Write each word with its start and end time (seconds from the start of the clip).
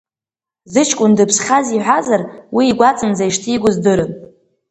Зыҷкәын 0.71 1.11
дыԥсхьаз 1.17 1.67
иҳәазар, 1.75 2.21
уи 2.55 2.63
игәаҵанӡа 2.71 3.23
ишҭигоз 3.29 3.75
дырын. 3.83 4.11